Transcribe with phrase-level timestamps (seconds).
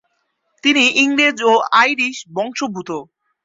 [0.63, 1.53] তিনি ইংরেজ ও
[1.81, 2.89] আইরিশ বংশোদ্ভূত।